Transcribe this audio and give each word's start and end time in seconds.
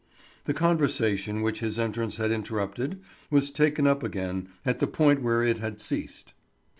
The 0.45 0.55
conversation, 0.55 1.43
which 1.43 1.59
his 1.59 1.77
entrance 1.77 2.17
had 2.17 2.31
interrupted, 2.31 2.99
was 3.29 3.51
taken 3.51 3.85
up 3.85 4.01
again 4.01 4.49
at 4.65 4.79
the 4.79 4.87
point 4.87 5.21
where 5.21 5.43
it 5.43 5.59
had 5.59 5.79
ceased. 5.79 6.33